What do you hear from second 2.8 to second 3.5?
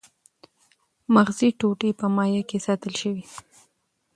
شوې دي.